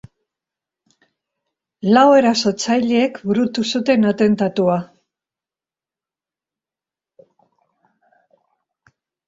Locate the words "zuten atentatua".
3.73-4.79